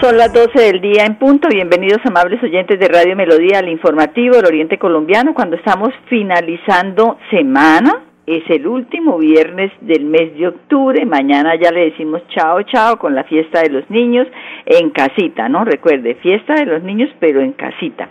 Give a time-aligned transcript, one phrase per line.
[0.00, 1.46] Son las 12 del día en punto.
[1.48, 8.09] Bienvenidos amables oyentes de Radio Melodía al informativo del Oriente Colombiano cuando estamos finalizando semana.
[8.30, 11.04] Es el último viernes del mes de octubre.
[11.04, 14.28] Mañana ya le decimos chao, chao con la fiesta de los niños
[14.66, 15.64] en casita, ¿no?
[15.64, 18.08] Recuerde, fiesta de los niños pero en casita.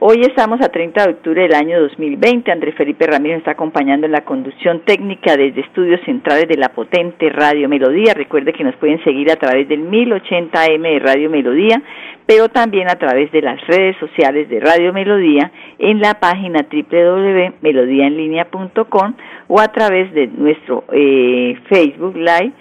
[0.00, 2.50] Hoy estamos a 30 de octubre del año 2020.
[2.50, 7.30] Andrés Felipe Ramírez está acompañando en la conducción técnica desde estudios centrales de la potente
[7.30, 8.12] Radio Melodía.
[8.12, 11.80] Recuerde que nos pueden seguir a través del 1080M de Radio Melodía,
[12.26, 19.14] pero también a través de las redes sociales de Radio Melodía en la página www.melodiaenlinea.com
[19.54, 22.52] o a través de nuestro eh, Facebook Live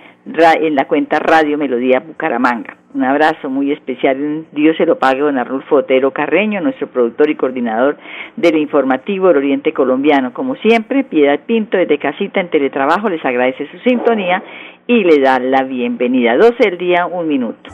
[0.59, 2.75] en la cuenta Radio Melodía Bucaramanga.
[2.93, 7.35] Un abrazo muy especial, Dios se lo pague, don Arnulfo Otero Carreño, nuestro productor y
[7.35, 7.97] coordinador
[8.35, 10.33] del informativo del Oriente Colombiano.
[10.33, 14.43] Como siempre, Piedad Pinto desde Casita en Teletrabajo les agradece su sintonía
[14.85, 16.35] y le da la bienvenida.
[16.35, 17.69] 12 del día, un minuto.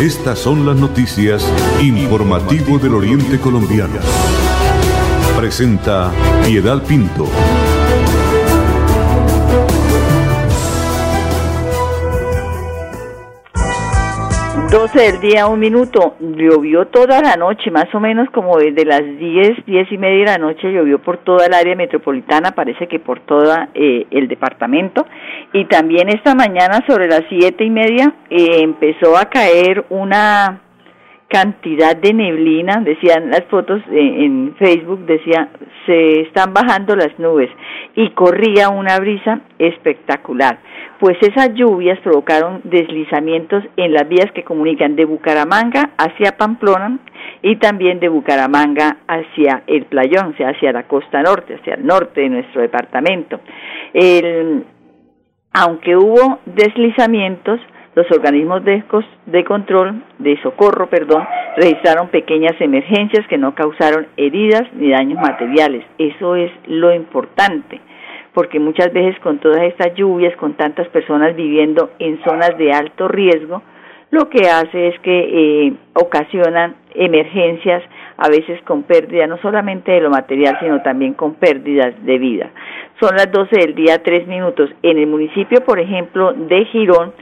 [0.00, 1.44] Estas son las noticias
[1.82, 4.00] informativo del Oriente Colombiano.
[5.36, 6.10] Presenta
[6.46, 7.26] Piedad Pinto.
[14.70, 16.16] 12 del día, un minuto.
[16.20, 20.24] Llovió toda la noche, más o menos como desde las 10, 10 y media de
[20.24, 25.06] la noche, llovió por toda el área metropolitana, parece que por todo eh, el departamento.
[25.52, 30.62] Y también esta mañana, sobre las 7 y media, eh, empezó a caer una
[31.28, 35.48] cantidad de neblina, decían las fotos en Facebook, decía,
[35.84, 37.50] se están bajando las nubes
[37.96, 40.58] y corría una brisa espectacular,
[41.00, 46.98] pues esas lluvias provocaron deslizamientos en las vías que comunican de Bucaramanga hacia Pamplona
[47.42, 51.86] y también de Bucaramanga hacia el Playón, o sea, hacia la costa norte, hacia el
[51.86, 53.40] norte de nuestro departamento.
[53.92, 54.64] El,
[55.52, 57.60] aunque hubo deslizamientos,
[57.96, 58.84] los organismos de,
[59.24, 61.26] de control, de socorro, perdón,
[61.56, 65.82] registraron pequeñas emergencias que no causaron heridas ni daños materiales.
[65.96, 67.80] Eso es lo importante,
[68.34, 73.08] porque muchas veces con todas estas lluvias, con tantas personas viviendo en zonas de alto
[73.08, 73.62] riesgo,
[74.10, 77.82] lo que hace es que eh, ocasionan emergencias,
[78.18, 82.50] a veces con pérdida no solamente de lo material, sino también con pérdidas de vida.
[83.00, 84.70] Son las 12 del día, tres minutos.
[84.82, 87.12] En el municipio, por ejemplo, de Girón,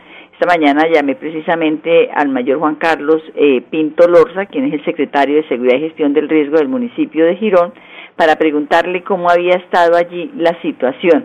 [0.44, 5.37] esta mañana llamé precisamente al mayor Juan Carlos eh, Pinto Lorza, quien es el secretario
[5.37, 7.72] de Seguridad y Gestión del Riesgo del municipio de Girón,
[8.15, 11.25] para preguntarle cómo había estado allí la situación.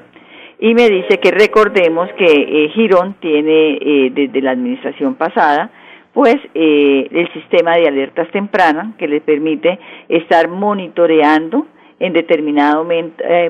[0.60, 5.70] Y me dice que recordemos que eh, Girón tiene eh, desde la administración pasada
[6.14, 11.68] pues el sistema de alertas tempranas que le permite estar monitoreando
[12.00, 12.86] en determinado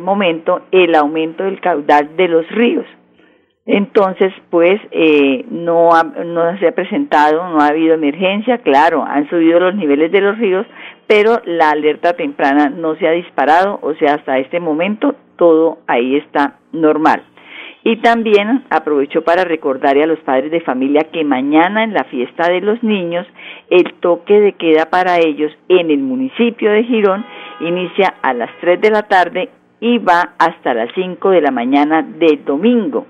[0.01, 2.85] momento el aumento del caudal de los ríos
[3.71, 5.91] entonces, pues eh, no,
[6.25, 10.39] no se ha presentado, no ha habido emergencia, claro, han subido los niveles de los
[10.39, 10.65] ríos,
[11.05, 16.15] pero la alerta temprana no se ha disparado, o sea, hasta este momento todo ahí
[16.15, 17.21] está normal.
[17.83, 22.49] Y también aprovecho para recordarle a los padres de familia que mañana en la fiesta
[22.49, 23.27] de los niños
[23.69, 27.23] el toque de queda para ellos en el municipio de Girón
[27.59, 29.49] inicia a las 3 de la tarde
[29.79, 33.05] y va hasta las 5 de la mañana del domingo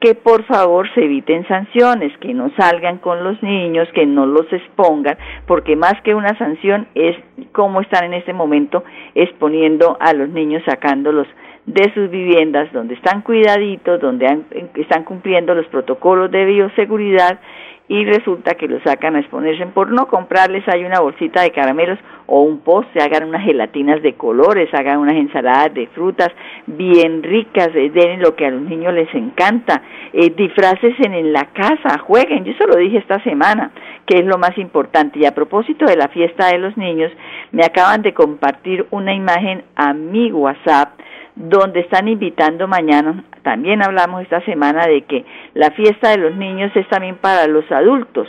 [0.00, 4.52] que por favor se eviten sanciones, que no salgan con los niños, que no los
[4.52, 5.16] expongan,
[5.46, 7.16] porque más que una sanción es
[7.52, 11.26] cómo están en este momento exponiendo a los niños, sacándolos
[11.66, 14.42] de sus viviendas, donde están cuidaditos, donde
[14.74, 17.38] están cumpliendo los protocolos de bioseguridad
[17.88, 21.98] y resulta que lo sacan a exponerse por no comprarles hay una bolsita de caramelos
[22.26, 26.28] o un postre, hagan unas gelatinas de colores, hagan unas ensaladas de frutas
[26.66, 29.82] bien ricas, eh, den lo que a los niños les encanta,
[30.12, 33.70] eh, en la casa, jueguen, yo eso lo dije esta semana,
[34.04, 35.18] que es lo más importante.
[35.18, 37.10] Y a propósito de la fiesta de los niños,
[37.52, 40.98] me acaban de compartir una imagen a mi WhatsApp
[41.38, 45.24] donde están invitando mañana, también hablamos esta semana de que
[45.54, 48.28] la fiesta de los niños es también para los adultos.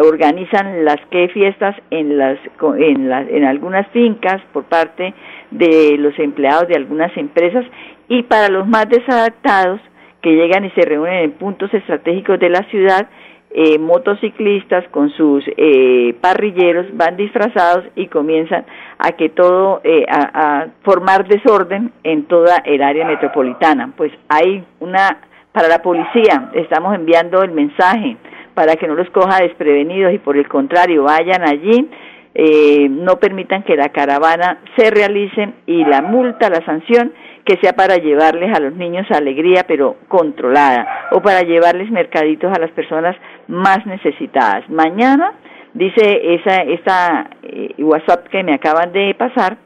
[0.00, 2.38] Organizan las que fiestas en las
[2.78, 5.14] en las en algunas fincas por parte
[5.50, 7.64] de los empleados de algunas empresas
[8.08, 9.80] y para los más desadaptados
[10.22, 13.08] que llegan y se reúnen en puntos estratégicos de la ciudad
[13.52, 18.64] eh, motociclistas con sus eh, parrilleros van disfrazados y comienzan
[18.98, 23.92] a que todo, eh, a, a, formar desorden en toda el área metropolitana.
[23.96, 25.20] Pues hay una,
[25.52, 28.16] para la policía, estamos enviando el mensaje
[28.54, 31.88] para que no los coja desprevenidos y por el contrario vayan allí,
[32.34, 37.12] eh, no permitan que la caravana se realicen y la multa, la sanción,
[37.44, 42.60] que sea para llevarles a los niños alegría pero controlada o para llevarles mercaditos a
[42.60, 43.16] las personas
[43.48, 44.68] más necesitadas.
[44.68, 45.32] Mañana,
[45.74, 49.56] dice esa esta eh, WhatsApp que me acaban de pasar,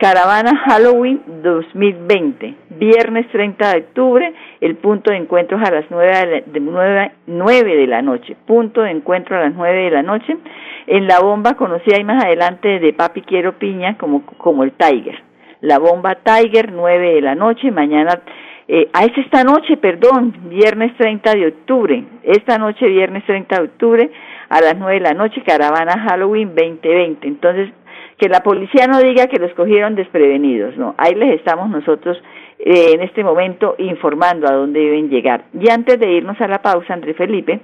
[0.00, 4.32] Caravana Halloween 2020, viernes 30 de octubre,
[4.62, 8.80] el punto de encuentro es a las 9 de, la, 9, de la noche, punto
[8.80, 10.38] de encuentro a las 9 de la noche,
[10.86, 15.22] en la bomba conocida ahí más adelante de Papi Quiero Piña como, como el Tiger,
[15.60, 18.20] la bomba Tiger 9 de la noche, mañana,
[18.68, 23.62] eh, ah, es esta noche, perdón, viernes 30 de octubre, esta noche viernes 30 de
[23.64, 24.10] octubre
[24.48, 27.70] a las 9 de la noche, Caravana Halloween 2020, entonces
[28.16, 32.22] que la policía no diga que los cogieron desprevenidos, no, ahí les estamos nosotros
[32.58, 35.44] eh, en este momento informando a dónde deben llegar.
[35.58, 37.60] Y antes de irnos a la pausa, André Felipe,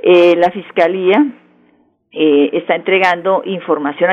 [0.00, 1.24] eh, la Fiscalía
[2.12, 4.10] eh, está entregando información,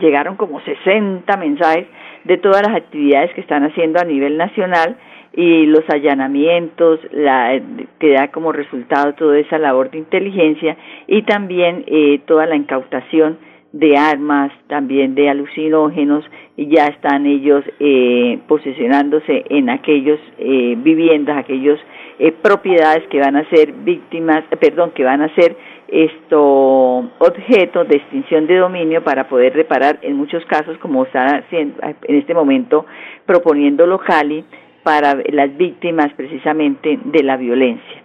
[0.00, 1.86] llegaron como 60 mensajes
[2.24, 4.96] de todas las actividades que están haciendo a nivel nacional
[5.34, 7.60] y los allanamientos, la,
[8.00, 13.38] que da como resultado toda esa labor de inteligencia y también eh, toda la incautación
[13.72, 16.24] de armas, también de alucinógenos,
[16.56, 21.78] ya están ellos eh, posicionándose en aquellos eh, viviendas, aquellos
[22.18, 25.54] eh, propiedades que van a ser víctimas, eh, perdón, que van a ser
[25.88, 31.78] esto objetos de extinción de dominio para poder reparar en muchos casos, como está haciendo
[31.82, 32.86] en este momento
[33.26, 34.44] proponiendo Cali
[34.82, 38.02] para las víctimas precisamente de la violencia.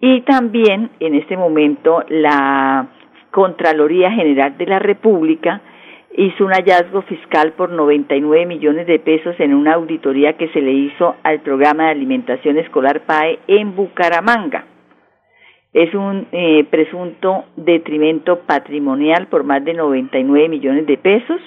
[0.00, 2.88] Y también en este momento la
[3.30, 5.60] Contraloría General de la República
[6.16, 10.72] hizo un hallazgo fiscal por 99 millones de pesos en una auditoría que se le
[10.72, 14.66] hizo al programa de alimentación escolar PAE en Bucaramanga.
[15.72, 21.40] Es un eh, presunto detrimento patrimonial por más de 99 millones de pesos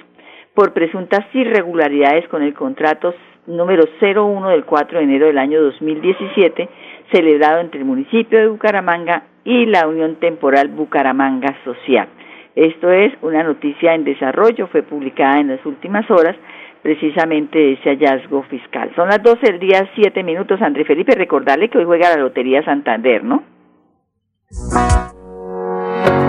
[0.56, 3.14] por presuntas irregularidades con el contrato
[3.46, 6.68] número 01 del 4 de enero del año 2017
[7.12, 12.08] celebrado entre el municipio de Bucaramanga y la Unión Temporal Bucaramanga Social.
[12.56, 16.36] Esto es una noticia en desarrollo, fue publicada en las últimas horas
[16.82, 18.92] precisamente ese hallazgo fiscal.
[18.96, 20.62] Son las 12 del día, 7 minutos.
[20.62, 23.44] André Felipe, recordarle que hoy juega la Lotería Santander, ¿no?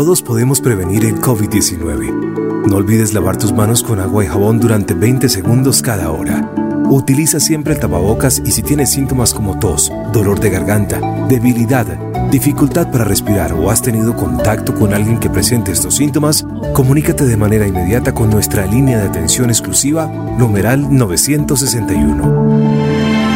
[0.00, 2.64] Todos podemos prevenir el COVID-19.
[2.66, 6.50] No olvides lavar tus manos con agua y jabón durante 20 segundos cada hora.
[6.88, 11.84] Utiliza siempre el tapabocas y si tienes síntomas como tos, dolor de garganta, debilidad,
[12.30, 17.36] dificultad para respirar o has tenido contacto con alguien que presente estos síntomas, comunícate de
[17.36, 23.29] manera inmediata con nuestra línea de atención exclusiva, numeral 961.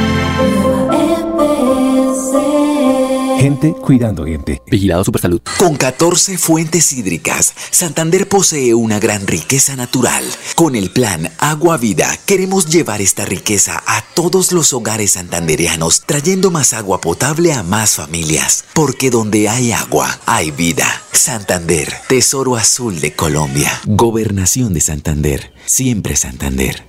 [3.44, 4.62] Gente cuidando gente.
[4.70, 5.42] Vigilado Supersalud.
[5.58, 10.24] Con 14 fuentes hídricas, Santander posee una gran riqueza natural.
[10.54, 16.50] Con el plan Agua Vida, queremos llevar esta riqueza a todos los hogares santanderianos, trayendo
[16.50, 18.64] más agua potable a más familias.
[18.72, 20.86] Porque donde hay agua, hay vida.
[21.12, 23.78] Santander, Tesoro Azul de Colombia.
[23.84, 25.52] Gobernación de Santander.
[25.66, 26.86] Siempre Santander.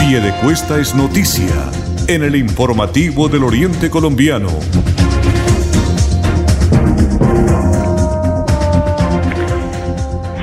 [0.00, 1.70] Pie de Cuesta es noticia
[2.08, 4.48] en el informativo del Oriente Colombiano.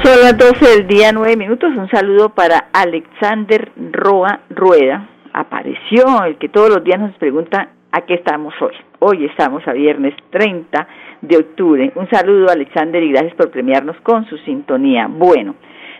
[0.04, 1.70] Son las 12 del día, 9 minutos.
[1.76, 5.10] Un saludo para Alexander Roa Rueda.
[5.34, 8.74] Apareció el que todos los días nos pregunta a qué estamos hoy.
[9.00, 10.88] Hoy estamos a viernes 30
[11.22, 11.92] de octubre.
[11.96, 15.08] Un saludo, Alexander, y gracias por premiarnos con su sintonía.
[15.08, 15.56] Bueno,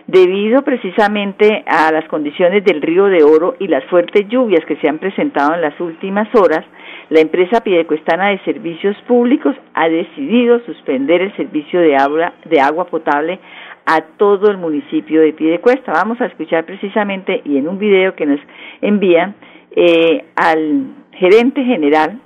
[0.06, 4.88] debido precisamente a las condiciones del río de Oro y las fuertes lluvias que se
[4.88, 6.64] han presentado en las últimas horas,
[7.10, 12.86] la empresa Piedecuestana de Servicios Públicos ha decidido suspender el servicio de agua, de agua
[12.86, 13.40] potable
[13.86, 15.92] a todo el municipio de Piedecuesta.
[15.92, 18.40] Vamos a escuchar precisamente y en un video que nos
[18.80, 19.34] envían
[19.72, 22.20] eh, al gerente general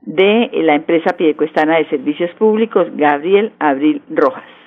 [0.00, 4.61] de la empresa Piedecuestana de Servicios Públicos, Gabriel Abril Rojas.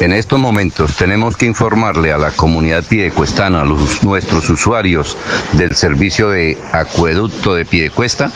[0.00, 5.16] En estos momentos tenemos que informarle a la comunidad piedecuestana, a los, nuestros usuarios
[5.52, 8.32] del servicio de acueducto de Piedecuesta,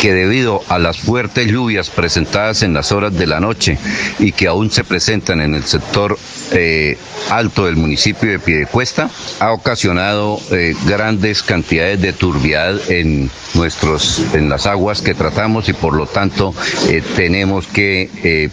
[0.00, 3.76] que debido a las fuertes lluvias presentadas en las horas de la noche
[4.18, 6.18] y que aún se presentan en el sector
[6.52, 6.96] eh,
[7.28, 14.48] alto del municipio de Piedecuesta, ha ocasionado eh, grandes cantidades de turbiedad en nuestros en
[14.48, 16.54] las aguas que tratamos y por lo tanto
[16.88, 18.48] eh, tenemos que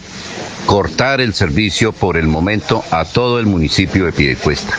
[0.68, 4.74] cortar el servicio por el momento a todo el municipio de Piedecuesta.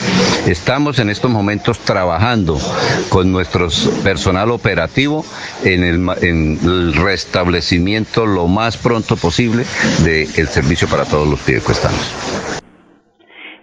[0.48, 2.58] Estamos en estos momentos trabajando
[3.08, 3.68] con nuestro
[4.04, 5.24] personal operativo
[5.64, 9.64] en el, restablecimiento lo más pronto posible
[10.04, 12.54] del servicio para todos los piedecuestanos.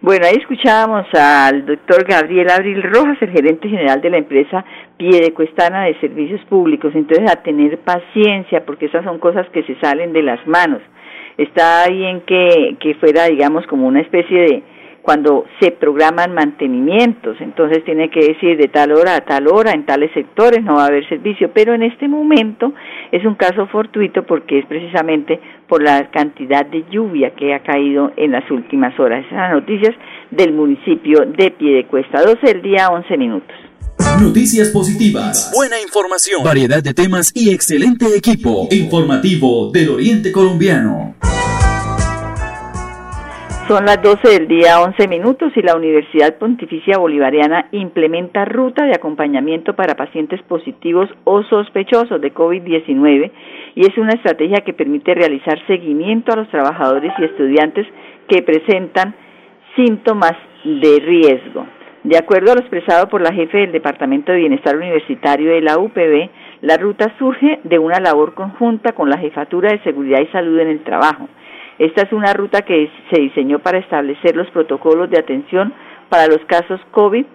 [0.01, 4.65] Bueno, ahí escuchábamos al doctor Gabriel Abril Rojas, el gerente general de la empresa
[4.97, 6.91] Piedecuestana de Servicios Públicos.
[6.95, 10.81] Entonces, a tener paciencia, porque esas son cosas que se salen de las manos
[11.37, 14.63] está bien que, que fuera, digamos, como una especie de,
[15.05, 19.85] cuando se programan mantenimientos, entonces tiene que decir de tal hora a tal hora, en
[19.85, 22.73] tales sectores no va a haber servicio, pero en este momento
[23.11, 28.13] es un caso fortuito porque es precisamente por la cantidad de lluvia que ha caído
[28.17, 29.19] en las últimas horas.
[29.19, 29.95] Esas son las noticias
[30.31, 33.55] del municipio de Piedecuesta, 12 del día, 11 minutos.
[34.19, 41.15] Noticias positivas, buena información, variedad de temas y excelente equipo informativo del Oriente Colombiano.
[43.67, 48.93] Son las 12 del día 11 minutos y la Universidad Pontificia Bolivariana implementa ruta de
[48.93, 53.31] acompañamiento para pacientes positivos o sospechosos de COVID-19
[53.73, 57.87] y es una estrategia que permite realizar seguimiento a los trabajadores y estudiantes
[58.27, 59.15] que presentan
[59.75, 61.65] síntomas de riesgo.
[62.03, 65.79] De acuerdo a lo expresado por la jefe del Departamento de Bienestar Universitario de la
[65.79, 66.29] UPB,
[66.61, 70.67] la ruta surge de una labor conjunta con la Jefatura de Seguridad y Salud en
[70.67, 71.27] el Trabajo
[71.77, 75.73] esta es una ruta que se diseñó para establecer los protocolos de atención
[76.09, 77.25] para los casos COVID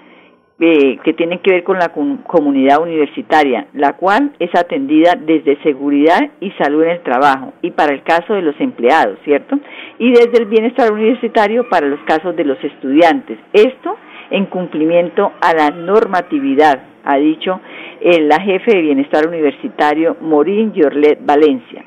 [0.62, 6.20] eh, que tienen que ver con la comunidad universitaria, la cual es atendida desde seguridad
[6.40, 9.58] y salud en el trabajo y para el caso de los empleados, ¿cierto?
[9.98, 13.38] Y desde el bienestar universitario para los casos de los estudiantes.
[13.54, 13.96] Esto
[14.30, 17.60] en cumplimiento a la normatividad, ha dicho
[18.00, 21.84] eh, la jefe de bienestar universitario Morín Yorlet Valencia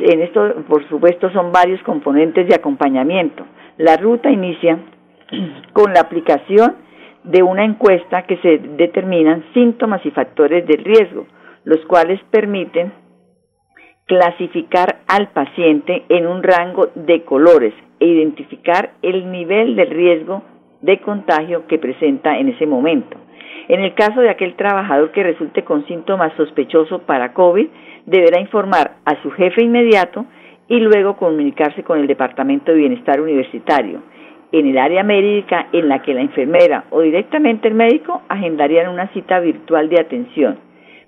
[0.00, 3.44] en esto, por supuesto, son varios componentes de acompañamiento.
[3.78, 4.78] La ruta inicia
[5.72, 6.76] con la aplicación
[7.24, 11.26] de una encuesta que se determinan síntomas y factores de riesgo,
[11.64, 12.92] los cuales permiten
[14.06, 20.42] clasificar al paciente en un rango de colores e identificar el nivel de riesgo
[20.80, 23.16] de contagio que presenta en ese momento.
[23.68, 27.68] En el caso de aquel trabajador que resulte con síntomas sospechosos para COVID,
[28.06, 30.26] deberá informar a su jefe inmediato
[30.68, 34.02] y luego comunicarse con el Departamento de Bienestar Universitario.
[34.52, 39.08] En el área médica en la que la enfermera o directamente el médico agendarían una
[39.08, 40.58] cita virtual de atención.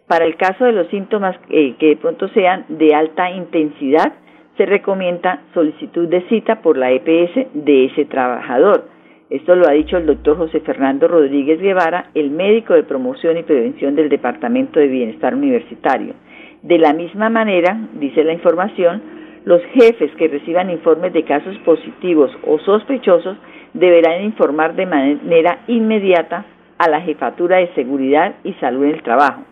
[0.06, 4.12] Para el caso de los síntomas eh, que de pronto sean de alta intensidad,
[4.56, 8.93] se recomienda solicitud de cita por la EPS de ese trabajador.
[9.35, 13.43] Esto lo ha dicho el doctor José Fernando Rodríguez Guevara, el médico de promoción y
[13.43, 16.14] prevención del Departamento de Bienestar Universitario.
[16.62, 19.03] De la misma manera, dice la información,
[19.45, 23.37] los jefes que reciban informes de casos positivos o sospechosos
[23.73, 26.45] deberán informar de manera inmediata
[26.79, 29.43] a la Jefatura de Seguridad y Salud en el Trabajo.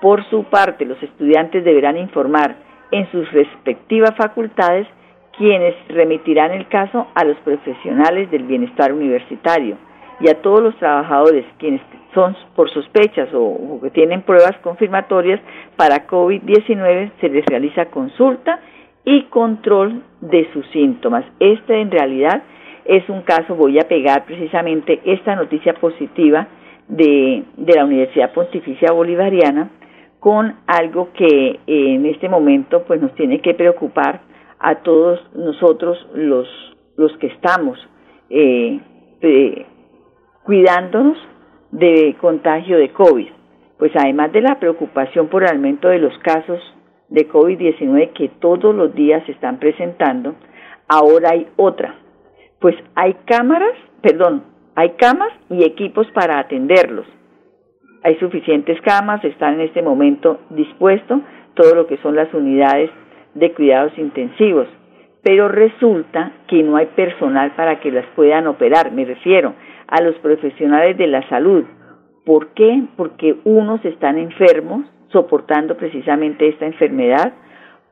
[0.00, 2.56] Por su parte, los estudiantes deberán informar
[2.92, 4.86] en sus respectivas facultades
[5.38, 9.76] quienes remitirán el caso a los profesionales del bienestar universitario
[10.20, 11.80] y a todos los trabajadores quienes
[12.12, 15.40] son por sospechas o, que tienen pruebas confirmatorias
[15.76, 18.58] para COVID-19 se les realiza consulta
[19.04, 21.24] y control de sus síntomas.
[21.38, 22.42] Este en realidad
[22.84, 26.48] es un caso, voy a pegar precisamente esta noticia positiva
[26.88, 29.70] de, de la Universidad Pontificia Bolivariana
[30.18, 34.20] con algo que en este momento pues nos tiene que preocupar
[34.60, 36.48] a todos nosotros los,
[36.96, 37.78] los que estamos
[38.30, 38.80] eh,
[39.20, 39.66] eh
[40.44, 41.18] cuidándonos
[41.72, 43.28] de contagio de COVID.
[43.78, 46.58] Pues además de la preocupación por el aumento de los casos
[47.08, 50.34] de COVID-19 que todos los días se están presentando,
[50.88, 51.96] ahora hay otra.
[52.60, 54.42] Pues hay cámaras, perdón,
[54.74, 57.06] hay camas y equipos para atenderlos.
[58.02, 61.20] Hay suficientes camas, están en este momento dispuestos
[61.54, 62.90] todo lo que son las unidades
[63.38, 64.68] de cuidados intensivos,
[65.22, 69.54] pero resulta que no hay personal para que las puedan operar, me refiero
[69.86, 71.64] a los profesionales de la salud.
[72.24, 72.82] ¿Por qué?
[72.96, 77.32] Porque unos están enfermos soportando precisamente esta enfermedad,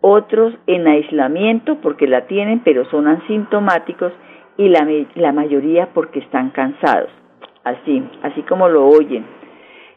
[0.00, 4.12] otros en aislamiento porque la tienen pero son asintomáticos
[4.58, 7.10] y la, la mayoría porque están cansados.
[7.64, 9.24] Así, así como lo oyen,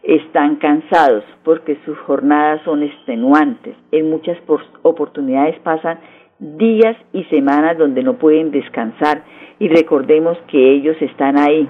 [0.03, 3.75] están cansados porque sus jornadas son extenuantes.
[3.91, 4.37] En muchas
[4.81, 5.99] oportunidades pasan
[6.39, 9.23] días y semanas donde no pueden descansar
[9.59, 11.67] y recordemos que ellos están ahí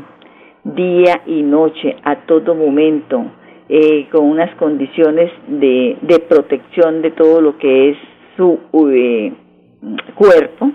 [0.63, 3.25] día y noche a todo momento
[3.67, 7.98] eh, con unas condiciones de, de, protección de todo lo que es
[8.36, 8.59] su
[8.91, 9.33] eh,
[10.15, 10.71] cuerpo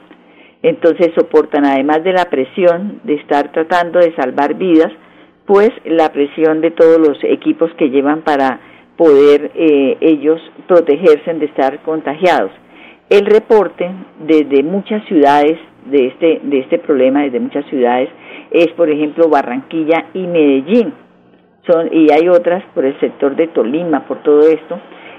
[0.63, 4.91] entonces soportan además de la presión de estar tratando de salvar vidas
[5.47, 8.61] pues la presión de todos los equipos que llevan para
[8.97, 12.51] poder eh, ellos protegerse de estar contagiados.
[13.11, 18.09] El reporte desde muchas ciudades de este, de este problema, desde muchas ciudades,
[18.51, 20.95] es por ejemplo Barranquilla y Medellín.
[21.69, 24.79] Son, y hay otras por el sector de Tolima, por todo esto,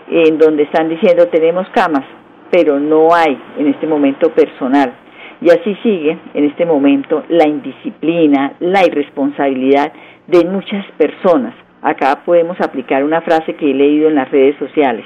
[0.09, 2.05] en donde están diciendo tenemos camas,
[2.51, 4.93] pero no hay en este momento personal.
[5.41, 9.91] Y así sigue en este momento la indisciplina, la irresponsabilidad
[10.27, 11.53] de muchas personas.
[11.81, 15.05] Acá podemos aplicar una frase que he leído en las redes sociales.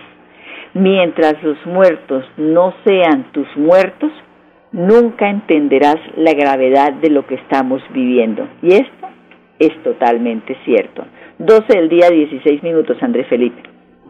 [0.74, 4.12] Mientras los muertos no sean tus muertos,
[4.72, 8.48] nunca entenderás la gravedad de lo que estamos viviendo.
[8.62, 9.08] Y esto
[9.60, 11.06] es totalmente cierto.
[11.40, 13.69] 12 del día, 16 minutos, Andrés Felipe.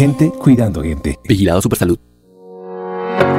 [0.00, 1.18] Gente cuidando gente.
[1.28, 1.98] Vigilado Supersalud.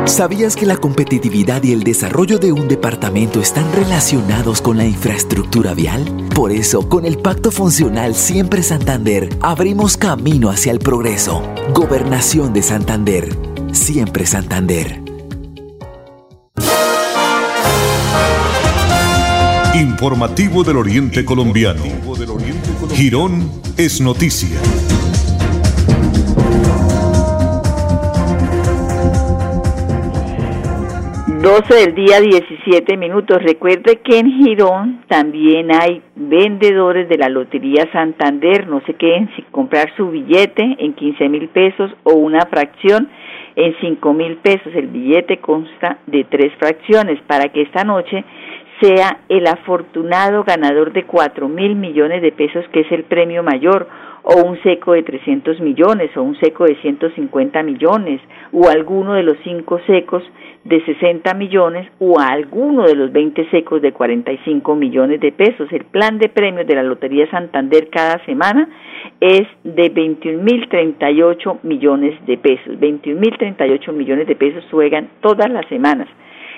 [0.06, 5.74] ¿Sabías que la competitividad y el desarrollo de un departamento están relacionados con la infraestructura
[5.74, 6.06] vial?
[6.36, 11.42] Por eso, con el Pacto Funcional Siempre Santander, abrimos camino hacia el progreso.
[11.74, 13.36] Gobernación de Santander.
[13.72, 15.02] Siempre Santander.
[19.74, 21.82] Informativo del Oriente Colombiano.
[22.94, 24.62] Girón es noticia.
[31.42, 33.42] 12 del día 17 minutos.
[33.42, 38.68] Recuerde que en Girón también hay vendedores de la Lotería Santander.
[38.68, 43.10] No se queden sin comprar su billete en 15 mil pesos o una fracción
[43.56, 44.72] en 5 mil pesos.
[44.76, 48.24] El billete consta de tres fracciones para que esta noche
[48.80, 53.88] sea el afortunado ganador de 4 mil millones de pesos que es el premio mayor
[54.24, 59.24] o un seco de 300 millones o un seco de 150 millones o alguno de
[59.24, 60.24] los cinco secos
[60.64, 65.68] de 60 millones o alguno de los 20 secos de 45 millones de pesos.
[65.72, 68.70] El plan de premios de la Lotería Santander cada semana
[69.20, 72.76] es de 21.038 millones de pesos.
[72.80, 76.08] 21.038 millones de pesos juegan todas las semanas.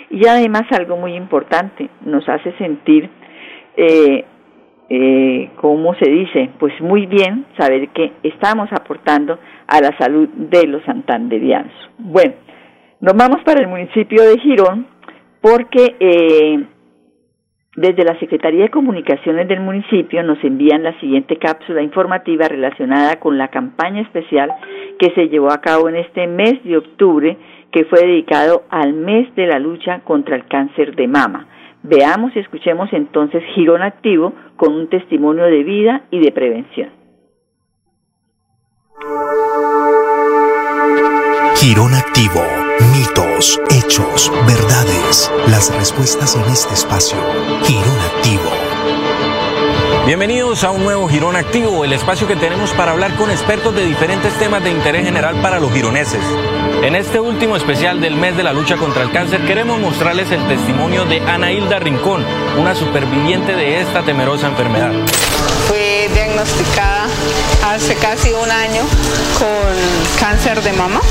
[0.10, 3.10] Y además algo muy importante, nos hace sentir
[3.76, 4.26] eh,
[4.90, 6.50] eh, ¿cómo se dice?
[6.60, 11.74] Pues muy bien saber que estamos aportando a la salud de los santanderianos.
[11.98, 12.34] Bueno,
[13.04, 14.88] nos vamos para el municipio de Girón
[15.42, 16.64] porque eh,
[17.76, 23.38] desde la Secretaría de Comunicaciones del municipio nos envían la siguiente cápsula informativa relacionada con
[23.38, 24.54] la campaña especial
[24.98, 27.38] que se llevó a cabo en este mes de octubre
[27.74, 31.48] que fue dedicado al mes de la lucha contra el cáncer de mama.
[31.84, 36.90] Veamos y escuchemos entonces Girón Activo con un testimonio de vida y de prevención.
[41.58, 42.63] Girón Activo.
[42.80, 45.32] Mitos, hechos, verdades.
[45.48, 47.18] Las respuestas en este espacio.
[47.64, 48.50] Girón Activo.
[50.06, 53.86] Bienvenidos a un nuevo Girón Activo, el espacio que tenemos para hablar con expertos de
[53.86, 56.24] diferentes temas de interés general para los gironeses.
[56.82, 60.46] En este último especial del mes de la lucha contra el cáncer queremos mostrarles el
[60.48, 62.26] testimonio de Ana Hilda Rincón,
[62.60, 64.92] una superviviente de esta temerosa enfermedad.
[65.68, 66.93] Fui diagnosticada
[67.74, 68.84] hace casi un año
[69.40, 71.02] con cáncer de mama,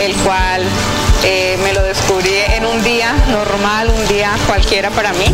[0.00, 0.64] el cual
[1.22, 5.26] eh, me lo descubrí en un día normal, un día cualquiera para mí,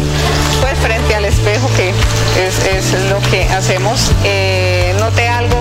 [0.61, 4.11] pues frente al espejo que es, lo que hacemos.
[4.25, 5.57] Eh, noté algo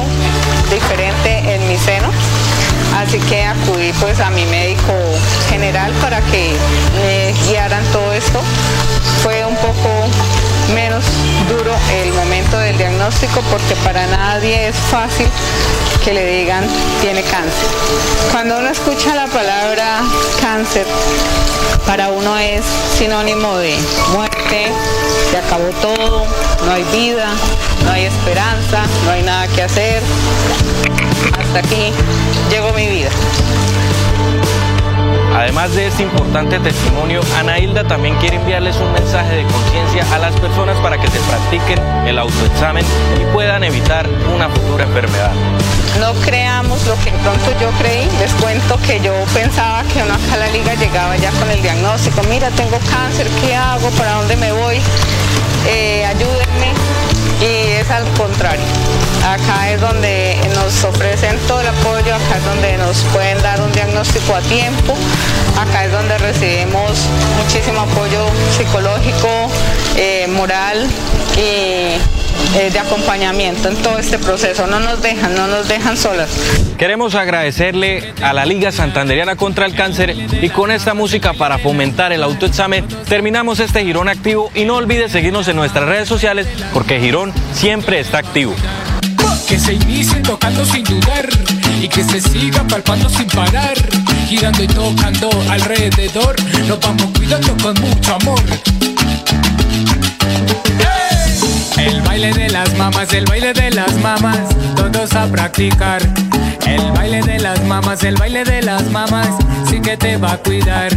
[0.69, 2.09] diferente en mi seno,
[2.97, 4.93] así que acudí pues a mi médico
[5.49, 6.53] general para que
[7.01, 8.41] me guiaran todo esto.
[12.75, 15.27] El diagnóstico porque para nadie es fácil
[16.03, 16.63] que le digan
[17.01, 17.67] tiene cáncer.
[18.31, 20.01] Cuando uno escucha la palabra
[20.41, 20.85] cáncer,
[21.85, 22.65] para uno es
[22.97, 23.77] sinónimo de
[24.13, 24.71] muerte,
[25.31, 26.25] se acabó todo,
[26.65, 27.29] no hay vida,
[27.83, 30.01] no hay esperanza, no hay nada que hacer.
[31.39, 31.91] Hasta aquí
[32.49, 33.09] llegó mi vida.
[35.35, 40.17] Además de este importante testimonio, Ana Hilda también quiere enviarles un mensaje de conciencia a
[40.17, 42.85] las personas para que se practiquen el autoexamen
[43.19, 45.31] y puedan evitar una futura enfermedad.
[45.99, 48.07] No creamos lo que pronto yo creí.
[48.19, 52.21] Les cuento que yo pensaba que uno acá liga llegaba ya con el diagnóstico.
[52.29, 53.89] Mira, tengo cáncer, ¿qué hago?
[53.91, 54.77] ¿Para dónde me voy?
[55.67, 56.71] Eh, ayúdenme.
[57.41, 58.63] Y es al contrario.
[59.25, 63.71] Acá es donde nos ofrecen todo el apoyo, acá es donde nos pueden dar un
[63.71, 64.95] diagnóstico a tiempo,
[65.59, 66.91] acá es donde recibimos
[67.41, 69.27] muchísimo apoyo psicológico,
[69.97, 70.87] eh, moral
[71.37, 71.97] y
[72.55, 74.67] eh, de acompañamiento en todo este proceso.
[74.67, 76.29] No nos dejan, no nos dejan solas.
[76.77, 82.13] Queremos agradecerle a la Liga Santanderiana contra el Cáncer y con esta música para fomentar
[82.13, 86.99] el autoexamen terminamos este Girón activo y no olvide seguirnos en nuestras redes sociales porque
[86.99, 88.53] Girón siempre está activo.
[89.47, 91.29] Que se inicie tocando sin dudar
[91.81, 93.77] y que se siga palpando sin parar,
[94.27, 96.35] girando y tocando alrededor,
[96.67, 98.41] nos vamos cuidando con mucho amor.
[101.77, 104.39] El baile de las mamas, el baile de las mamas,
[104.75, 106.01] todos a practicar.
[106.65, 109.29] El baile de las mamas, el baile de las mamas,
[109.69, 110.91] sí que te va a cuidar.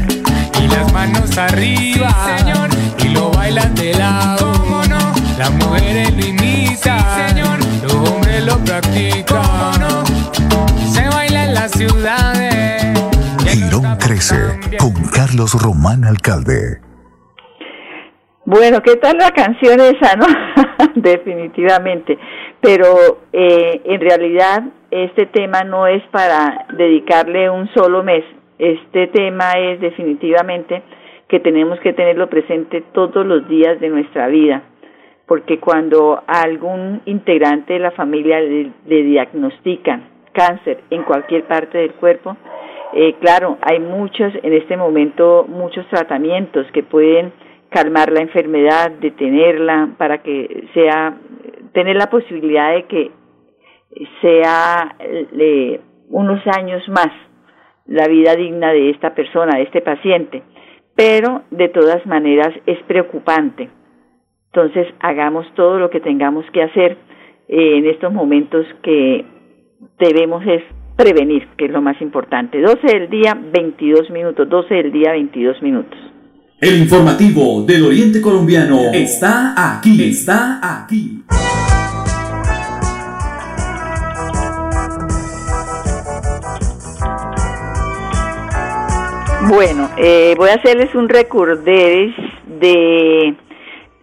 [0.63, 2.71] Y las manos arriba, señor,
[3.05, 4.53] y lo bailan de lado.
[4.53, 5.13] ¿Cómo no?
[5.39, 9.81] Las mujeres lo imitan, señor, los hombres lo practican.
[9.81, 10.05] no?
[10.79, 12.85] Se baila en las ciudades.
[13.47, 14.37] Girón crece
[14.79, 16.79] con Carlos Román Alcalde.
[18.45, 20.27] Bueno, ¿qué tal la canción esa, no?
[20.95, 22.19] Definitivamente.
[22.61, 28.25] Pero eh, en realidad este tema no es para dedicarle un solo mes.
[28.59, 30.83] Este tema es definitivamente
[31.29, 34.63] que tenemos que tenerlo presente todos los días de nuestra vida.
[35.29, 41.93] Porque cuando a algún integrante de la familia le, diagnostican cáncer en cualquier parte del
[41.93, 42.37] cuerpo,
[42.95, 47.33] eh, claro, hay muchos, en este momento, muchos tratamientos que pueden
[47.69, 51.19] calmar la enfermedad, detenerla, para que sea,
[51.73, 53.11] tener la posibilidad de que
[54.23, 54.97] sea
[56.09, 57.11] unos años más
[57.89, 60.43] la vida digna de esta persona, de este paciente.
[60.95, 63.71] Pero de todas maneras es preocupante.
[64.53, 66.97] Entonces hagamos todo lo que tengamos que hacer
[67.49, 69.25] eh, en estos momentos que
[69.99, 70.63] debemos es
[70.97, 72.61] prevenir, que es lo más importante.
[72.61, 75.99] 12 del día, 22 minutos, 12 del día, 22 minutos.
[76.61, 81.23] El informativo del Oriente Colombiano está aquí, está aquí.
[89.49, 92.15] Bueno, eh, voy a hacerles un recorderis
[92.61, 93.37] de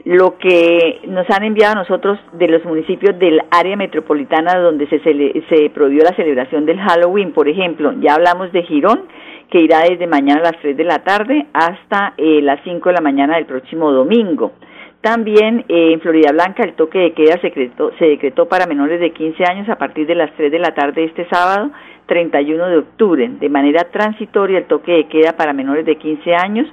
[0.05, 4.99] lo que nos han enviado a nosotros de los municipios del área metropolitana donde se,
[4.99, 7.91] se prohibió la celebración del Halloween, por ejemplo.
[7.99, 9.05] Ya hablamos de Girón,
[9.49, 12.93] que irá desde mañana a las 3 de la tarde hasta eh, las 5 de
[12.93, 14.53] la mañana del próximo domingo.
[15.01, 18.99] También eh, en Florida Blanca el toque de queda se decretó, se decretó para menores
[18.99, 21.71] de 15 años a partir de las 3 de la tarde este sábado
[22.05, 23.27] 31 de octubre.
[23.39, 26.67] De manera transitoria el toque de queda para menores de 15 años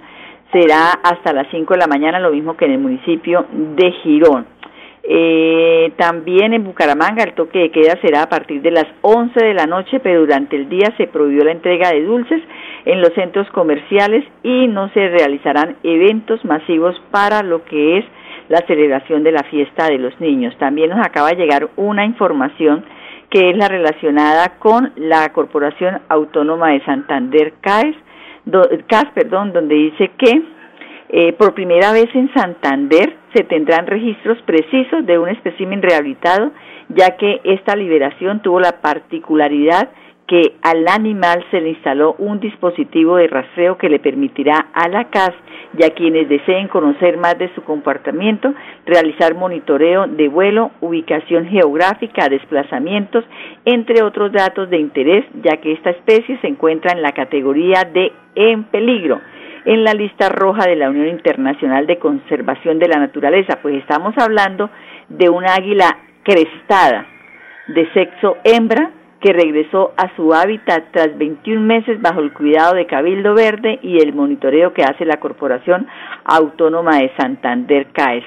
[0.53, 4.47] será hasta las 5 de la mañana, lo mismo que en el municipio de Girón.
[5.05, 9.55] Eh, también en Bucaramanga el toque de queda será a partir de las 11 de
[9.55, 12.41] la noche, pero durante el día se prohibió la entrega de dulces
[12.85, 18.05] en los centros comerciales y no se realizarán eventos masivos para lo que es
[18.49, 20.57] la celebración de la fiesta de los niños.
[20.59, 22.85] También nos acaba de llegar una información
[23.31, 27.97] que es la relacionada con la Corporación Autónoma de Santander CAES,
[28.87, 30.43] CAS, perdón, donde dice que
[31.09, 36.53] eh, por primera vez en Santander se tendrán registros precisos de un espécimen rehabilitado,
[36.89, 39.91] ya que esta liberación tuvo la particularidad
[40.33, 45.11] que al animal se le instaló un dispositivo de rastreo que le permitirá a la
[45.11, 45.35] CAS
[45.79, 48.55] y a quienes deseen conocer más de su comportamiento
[48.87, 53.27] realizar monitoreo de vuelo, ubicación geográfica, desplazamientos,
[53.67, 58.11] entre otros datos de interés, ya que esta especie se encuentra en la categoría de
[58.35, 59.21] en peligro.
[59.67, 64.15] En la lista roja de la Unión Internacional de Conservación de la Naturaleza, pues estamos
[64.17, 64.71] hablando
[65.11, 67.05] de una águila crestada
[67.69, 68.93] de sexo hembra
[69.23, 73.99] que regresó a su hábitat tras 21 meses bajo el cuidado de Cabildo Verde y
[73.99, 75.87] el monitoreo que hace la Corporación
[76.25, 78.25] Autónoma de Santander CAES.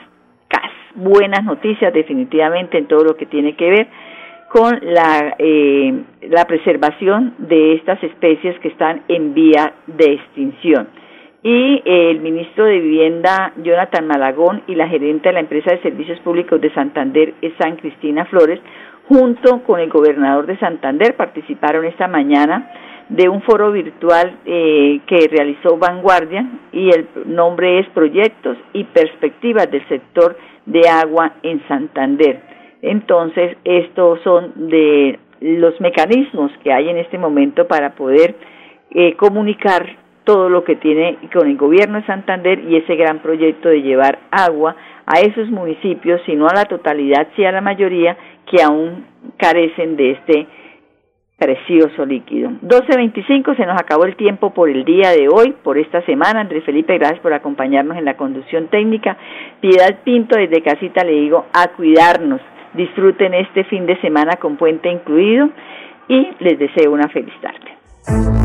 [0.47, 0.71] CAS.
[0.95, 3.87] Buenas noticias definitivamente en todo lo que tiene que ver
[4.49, 5.93] con la, eh,
[6.29, 10.87] la preservación de estas especies que están en vía de extinción.
[11.43, 16.19] Y el ministro de Vivienda, Jonathan Malagón, y la gerente de la empresa de servicios
[16.21, 18.59] públicos de Santander, San Cristina Flores,
[19.07, 22.71] junto con el gobernador de Santander, participaron esta mañana
[23.09, 29.69] de un foro virtual eh, que realizó Vanguardia y el nombre es Proyectos y Perspectivas
[29.69, 32.41] del Sector de Agua en Santander.
[32.81, 38.35] Entonces, estos son de los mecanismos que hay en este momento para poder
[38.91, 39.85] eh, comunicar
[40.23, 44.17] todo lo que tiene con el gobierno de Santander y ese gran proyecto de llevar
[44.31, 49.05] agua a esos municipios, si no a la totalidad, si a la mayoría, que aún
[49.37, 50.47] carecen de este
[51.37, 52.49] precioso líquido.
[52.61, 56.41] 12.25, se nos acabó el tiempo por el día de hoy, por esta semana.
[56.41, 59.17] Andrés Felipe, gracias por acompañarnos en la conducción técnica.
[59.59, 62.41] Piedad Pinto, desde casita le digo a cuidarnos.
[62.73, 65.49] Disfruten este fin de semana con puente incluido
[66.07, 68.44] y les deseo una feliz tarde.